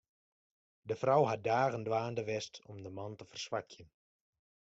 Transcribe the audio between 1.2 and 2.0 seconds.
hat dagen